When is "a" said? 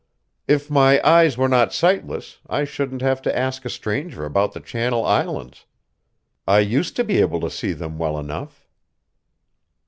3.65-3.69